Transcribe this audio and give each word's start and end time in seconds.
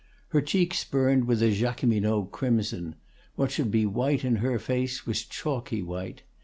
Her 0.29 0.41
cheeks 0.41 0.83
burned 0.83 1.25
with 1.25 1.43
a 1.43 1.51
Jacqueminot 1.51 2.31
crimson; 2.31 2.95
what 3.35 3.51
should 3.51 3.69
be 3.69 3.85
white 3.85 4.25
in 4.25 4.37
her 4.37 4.57
face 4.57 5.05
was 5.05 5.23
chalky 5.23 5.83
white. 5.83 6.23